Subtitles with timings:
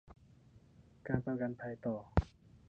[1.07, 1.95] การประกันภัยต่อ